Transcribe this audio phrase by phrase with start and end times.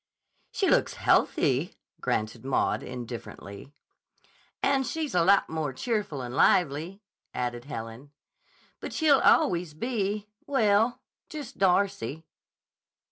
[0.51, 3.71] "She looks healthy," granted Maud indifferently.
[4.63, 7.03] "And she's a lot more cheerful and lively,"
[7.35, 8.09] added Helen.
[8.79, 12.25] "But she'll always be—well, just Darcy."